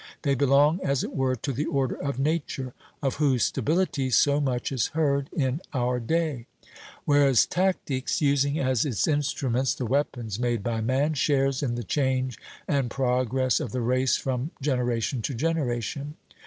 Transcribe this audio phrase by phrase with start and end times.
[0.23, 4.71] They belong, as it were, to the Order of Nature, of whose stability so much
[4.71, 6.47] is heard in our day;
[7.05, 12.39] whereas tactics, using as its instruments the weapons made by man, shares in the change
[12.67, 16.15] and progress of the race from generation to generation.